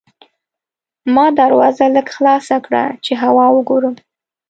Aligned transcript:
ما 1.13 1.25
دروازه 1.39 1.85
لږه 1.95 2.13
خلاصه 2.17 2.57
کړه 2.65 2.83
چې 3.05 3.11
هوا 3.23 3.45
وګورم. 3.51 3.95